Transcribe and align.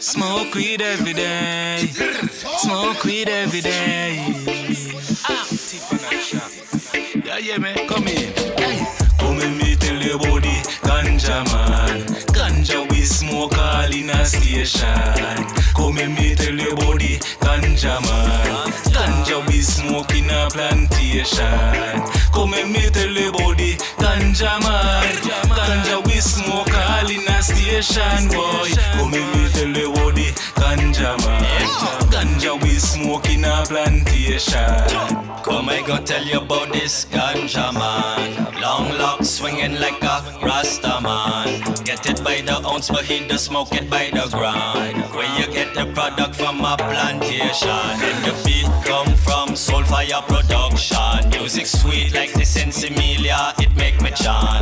Smoke 0.00 0.54
weed 0.54 0.80
every 0.80 1.12
day. 1.12 1.86
Smoke 2.58 3.04
weed 3.04 3.28
every 3.28 3.60
day. 3.60 4.24
Ah, 5.28 5.46
yeah, 7.24 7.38
yeah, 7.38 7.58
man. 7.58 7.76
Come 7.88 8.06
in. 8.08 8.32
Come 9.18 9.40
in, 9.40 9.58
me 9.58 9.74
tell 9.76 10.00
you 10.00 10.14
about 10.14 10.42
the 10.42 10.56
ganja 10.82 11.44
man. 11.52 12.06
Ganja 12.32 12.88
we 12.90 13.02
smoke 13.02 13.56
all 13.58 13.92
in 13.92 14.10
a 14.10 14.24
station. 14.24 14.88
Come 15.76 15.98
in, 15.98 16.14
me 16.14 16.34
tell 16.34 16.54
you 16.54 16.70
about 16.72 16.98
the 17.00 17.18
ganja 17.40 18.00
man. 18.00 18.70
Ganja 18.94 19.46
we 19.48 19.60
smoke 19.60 20.14
in 20.14 20.30
a 20.30 20.48
plantation. 20.50 21.44
Come 22.32 22.54
in, 22.54 22.72
me 22.72 22.88
tell 22.90 23.08
you 23.10 23.28
about 23.28 23.58
the 23.58 23.74
ganja 23.98 24.58
man. 24.62 25.16
Ganja 25.54 26.04
we 26.06 26.20
smoke 26.20 26.57
station, 27.82 28.28
boy. 28.28 28.70
Come 28.94 29.14
in, 29.14 29.26
me 29.32 29.48
tell 29.50 29.72
the 29.72 30.32
ganja 30.54 31.16
man. 31.24 31.42
Ganja 32.10 32.62
we 32.62 32.70
smoke 32.70 33.28
in 33.30 33.44
a 33.44 33.64
plantation. 33.66 34.60
Come, 35.42 35.68
I 35.68 35.82
go 35.86 35.98
tell 35.98 36.24
you 36.24 36.40
about 36.40 36.72
this 36.72 37.04
ganja 37.06 37.72
man. 37.72 38.60
Long 38.60 38.98
locks 38.98 39.28
swinging 39.30 39.80
like 39.80 40.02
a 40.02 40.38
Rasta 40.42 41.00
man. 41.00 41.60
Get 41.84 42.08
it 42.08 42.22
by 42.24 42.40
the 42.40 42.60
ounce, 42.66 42.88
but 42.88 43.04
he 43.04 43.26
does 43.26 43.44
smoke 43.44 43.72
it 43.72 43.88
by 43.88 44.10
the 44.12 44.28
ground. 44.30 44.96
Where 45.14 45.38
you 45.38 45.46
get 45.52 45.74
the 45.74 45.86
product 45.94 46.34
from 46.34 46.60
a 46.60 46.76
plantation. 46.76 47.68
And 47.68 48.24
the 48.24 48.34
beat 48.44 48.66
come 48.84 49.14
from 49.14 49.54
Soul 49.56 49.82
Faya 49.82 50.26
production. 50.26 51.30
Music 51.30 51.66
sweet 51.66 52.14
like 52.14 52.32
the 52.32 52.42
Sinsemilla, 52.42 53.54
it 53.60 53.74
make 53.76 54.00
me 54.02 54.10
chant. 54.10 54.57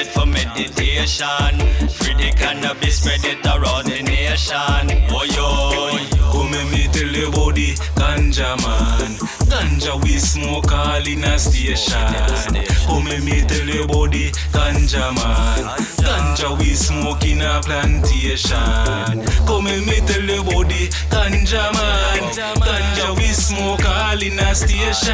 It 0.00 0.06
for 0.06 0.24
meditation. 0.24 1.60
Free 1.92 2.14
the 2.14 2.32
cannabis, 2.34 3.00
spread 3.00 3.22
it 3.22 3.44
around 3.44 3.84
the 3.84 4.02
nation. 4.02 4.86
Oh 5.12 5.24
yo. 5.28 5.90
Come 6.32 6.54
and 6.54 6.70
me 6.70 6.88
tell 6.88 7.06
you 7.06 7.28
about 7.28 7.54
the 7.54 7.74
ganja 8.00 8.56
man. 8.64 9.12
Ganja 9.50 10.02
we 10.02 10.16
smoke 10.18 10.72
all 10.72 11.06
in 11.06 11.24
a 11.24 11.38
station. 11.38 12.00
Come 12.86 13.08
and 13.08 13.24
me 13.26 13.42
tell 13.42 13.68
you 13.68 13.84
about 13.84 14.12
the 14.12 14.30
ganja 14.56 15.12
man. 15.20 15.64
Ganja 16.00 16.58
we 16.58 16.72
smoke 16.74 17.24
in 17.26 17.42
a 17.42 17.60
plantation. 17.60 18.56
Come 19.44 19.66
and 19.66 19.84
me 19.84 20.00
tell 20.08 20.22
you 20.22 20.40
about 20.40 20.68
the 20.72 20.88
ganja 21.12 21.72
man. 21.74 22.09
Smoke 23.50 23.84
all 23.84 24.22
in 24.22 24.38
a 24.38 24.54
station. 24.54 25.12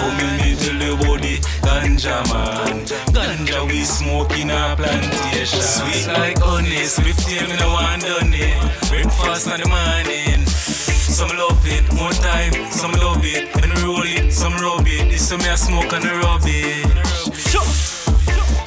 Come 0.00 0.16
and 0.16 0.40
me 0.40 0.56
tell 0.56 0.80
you 0.80 0.94
about 0.94 1.20
the 1.20 1.36
ganja 1.60 2.24
man. 2.32 2.86
Ganja 3.12 3.68
we 3.68 3.84
smoke 3.84 4.32
in 4.38 4.48
a 4.48 4.74
plantation. 4.74 5.60
Sweet 5.60 6.06
like 6.08 6.38
honey, 6.38 6.84
swift 6.84 7.28
till 7.28 7.46
me 7.46 7.56
no 7.60 7.68
want 7.68 8.00
done 8.00 8.32
it. 8.32 8.56
Breakfast 8.88 9.46
in 9.52 9.60
the 9.60 9.68
morning. 9.68 10.46
Some 10.46 11.36
love 11.36 11.60
it, 11.66 11.84
more 11.92 12.16
time, 12.24 12.72
some 12.72 12.92
love 12.92 13.20
it. 13.22 13.54
We 13.54 13.84
roll 13.84 14.08
it, 14.08 14.32
some 14.32 14.54
rub 14.54 14.86
it. 14.86 15.10
This 15.10 15.28
some 15.28 15.40
me 15.40 15.48
a 15.50 15.56
smoke 15.58 15.92
and 15.92 16.06
a 16.06 16.14
rub 16.24 16.40
it. 16.46 16.88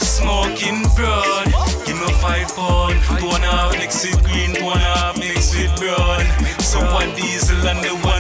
Smoking 0.06 0.84
broad, 0.96 1.50
give 1.86 1.98
me 1.98 2.14
five 2.22 2.54
pound. 2.56 3.02
Two 3.18 3.26
and 3.26 3.44
a 3.44 3.48
half 3.48 3.72
mix 3.74 4.06
with 4.06 4.22
green, 4.24 4.54
two 4.54 4.70
and 4.70 4.82
a 4.82 4.94
half 5.02 5.18
mix 5.18 5.58
with 5.58 5.74
brown. 5.82 6.26
So 6.62 6.80
one 6.94 7.16
diesel 7.16 7.66
and 7.68 7.84
the 7.84 7.96
one 8.06 8.17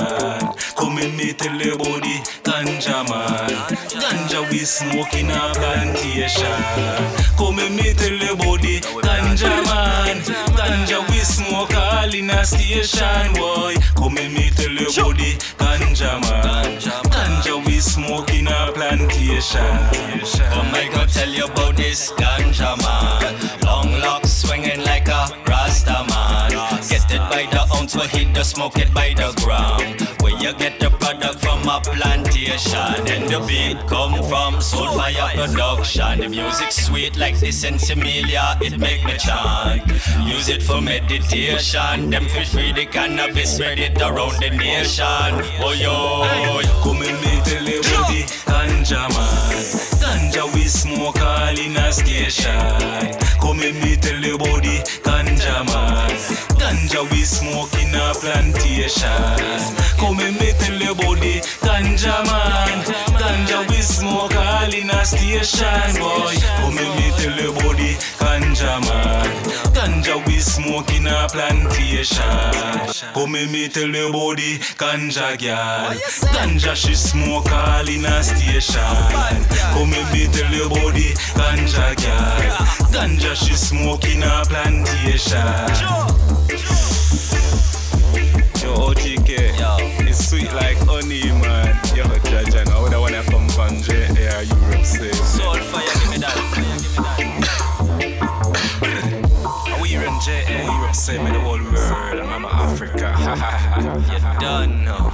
Come 0.76 0.96
with 0.96 1.14
me 1.16 1.32
about 1.32 2.02
the 2.02 2.16
ganja 2.44 3.08
man. 3.10 3.50
Ganja 4.02 4.52
we 4.52 4.60
smoke 4.60 5.14
in 5.14 5.32
a 5.32 5.54
plantation. 5.54 6.60
Come 7.38 7.56
with 7.56 7.72
me 7.72 7.92
about 8.32 8.62
the 8.62 8.80
ganja 9.06 9.64
man. 9.66 10.22
Ganja 10.58 11.10
we 11.10 11.20
smoke 11.20 11.74
all 11.74 12.14
in 12.14 12.30
a 12.30 12.44
station, 12.46 13.34
boy. 13.34 13.76
Come 13.96 14.16
with 14.16 14.32
me 14.34 14.48
about 14.50 15.18
the 15.18 15.38
ganja 15.58 16.20
man. 16.22 16.80
Ganja 17.12 17.66
we 17.66 17.80
smoke 17.80 18.34
in 18.34 18.48
a 18.48 18.72
plantation. 18.74 19.78
Come, 20.52 20.74
I 20.74 20.90
go 20.94 21.06
tell 21.06 21.30
you 21.30 21.46
about 21.46 21.76
this 21.78 22.12
ganja 22.14 22.78
man. 22.82 23.01
By 27.94 28.08
the 28.08 28.12
ounce, 28.12 28.14
but 28.14 28.18
he 28.18 28.44
smoke 28.44 28.78
it 28.78 28.94
by 28.94 29.14
the 29.16 29.34
ground. 29.44 30.02
Where 30.22 30.38
you 30.42 30.54
get 30.54 30.80
the 30.80 30.90
product 30.90 31.40
from 31.40 31.62
a 31.68 31.82
plantation. 31.82 33.08
And 33.08 33.28
the 33.28 33.44
beat 33.48 33.78
come 33.88 34.24
from 34.30 34.62
Soul 34.62 34.88
Faya 34.88 35.34
production. 35.36 36.20
The 36.20 36.30
music 36.30 36.72
sweet 36.72 37.18
like 37.18 37.40
this 37.40 37.64
Sinsemilla, 37.64 38.62
it 38.62 38.80
make 38.80 39.04
me 39.06 39.18
chant. 39.18 39.88
Use 40.28 40.50
it 40.50 40.64
for 40.64 40.82
meditation. 40.82 42.10
Them 42.10 42.26
fish 42.26 42.52
free 42.52 42.72
the 42.74 42.86
cannabis, 42.86 43.56
spread 43.56 43.80
it 43.80 44.02
around 44.02 44.40
the 44.42 44.50
nation. 44.50 45.32
Oh 45.60 45.74
yo, 45.74 46.62
Come 46.84 47.02
and 47.02 47.20
me 47.22 47.42
tell 47.44 47.64
you 47.64 47.82
the 47.82 48.24
ganja 48.46 49.10
man. 49.10 49.52
Ganja 50.02 50.54
we 50.54 50.64
smoke 50.68 51.22
all 51.22 51.60
in 51.60 51.78
a 51.78 51.92
station. 51.92 52.52
Come 53.40 53.62
and 53.62 53.80
me 53.82 53.96
tell 53.96 54.20
you 54.20 54.36
about 54.36 54.64
the 54.64 55.11
ganja 55.42 55.64
man. 55.66 56.10
Ganja 56.58 57.12
we 57.12 57.24
smoke 57.24 57.74
in 57.82 57.96
a 57.96 58.14
plantation. 58.14 59.10
Come 59.98 60.20
and 60.20 60.40
me 60.40 60.54
tell 60.60 60.76
you 60.76 60.92
about 60.92 61.18
ganja 61.62 62.24
man. 62.26 62.84
Ganja 63.18 63.70
we 63.70 63.82
smoke 63.82 64.36
all 64.36 64.74
in 64.74 64.90
a 64.90 65.06
station, 65.06 66.00
boy. 66.00 66.36
Come 66.58 66.78
and 66.78 66.96
me 66.96 67.12
tell 67.18 67.38
you 67.40 67.52
about 67.52 67.78
ganja 68.20 68.82
man. 68.88 69.44
Ganja 69.74 70.26
we 70.28 70.40
smoke 70.40 70.92
in 70.94 71.08
a 71.08 71.28
plantation. 71.30 72.24
Come 73.14 73.36
and 73.36 73.52
me 73.52 73.68
tell 73.68 73.90
you 73.90 74.10
about 74.10 74.38
ganja 74.78 75.38
girl. 75.40 75.96
Ganja 76.34 76.76
she 76.76 76.94
smoke 76.96 77.52
all 77.52 77.88
in 77.88 78.06
a 78.06 78.24
station. 78.24 78.82
Come 79.74 79.94
and 79.94 80.14
me 80.14 80.28
tell 80.28 80.52
you 80.54 80.66
about 80.66 80.94
ganja 81.36 81.96
girl. 81.98 82.81
Ganja 82.92 83.34
she 83.36 83.54
smoke 83.54 84.04
in 84.06 84.22
a 84.22 84.44
plantation. 84.46 85.38
Yo, 88.62 88.74
OGK, 88.76 89.30
Yo. 89.58 89.78
it's 90.06 90.30
sweet 90.30 90.52
like 90.54 90.78
honey, 90.80 91.32
man. 91.42 91.76
Yo, 91.96 92.04
Jaja, 92.28 92.66
now 92.66 92.86
I 92.86 92.98
wanna 92.98 93.24
come 93.24 93.48
from 93.50 93.78
J 93.82 94.08
Air 94.20 94.44
Europe, 94.44 94.86
say. 94.86 95.12
Soul 95.14 95.56
Faya, 95.56 95.94
give 96.02 96.12
me 96.12 96.18
that. 96.18 96.36
And 99.68 99.82
we 99.82 99.96
run 99.96 100.20
J 100.22 100.66
Europe, 100.66 100.94
say, 100.96 101.18
me 101.24 101.32
the 101.32 101.40
whole 101.40 101.64
world, 101.64 102.20
and 102.20 102.28
Mama 102.30 102.50
Africa. 102.50 103.16
You 104.12 104.20
done 104.40 104.84
now. 104.84 105.12